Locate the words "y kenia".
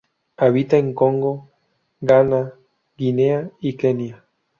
3.59-4.25